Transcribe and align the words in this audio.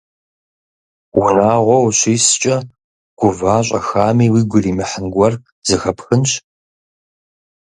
Унагъуэ 1.21 1.77
ущискӏэ, 1.87 2.57
гува 3.19 3.55
щӏэхами 3.65 4.27
уигу 4.33 4.57
иримыхьын 4.59 5.05
гуэр 5.13 5.33
зэхэпхынщ. 5.67 6.31